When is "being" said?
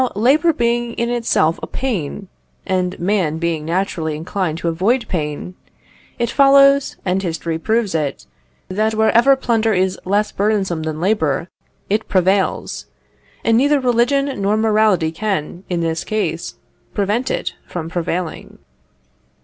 0.51-0.93, 3.37-3.65